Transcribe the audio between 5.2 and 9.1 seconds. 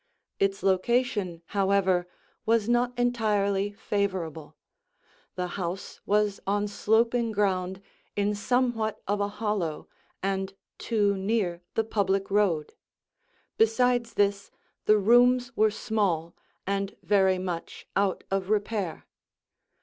the house was on sloping ground in somewhat